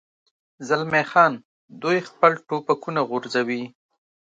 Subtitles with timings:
[0.67, 1.33] زلمی خان:
[1.81, 3.63] دوی خپل ټوپکونه غورځوي.